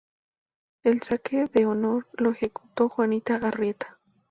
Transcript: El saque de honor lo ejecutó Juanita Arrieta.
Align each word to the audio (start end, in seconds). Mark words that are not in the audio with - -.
El 0.83 1.03
saque 1.03 1.45
de 1.45 1.67
honor 1.67 2.07
lo 2.13 2.31
ejecutó 2.31 2.89
Juanita 2.89 3.35
Arrieta. 3.35 3.99